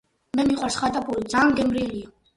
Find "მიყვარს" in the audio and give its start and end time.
0.47-0.77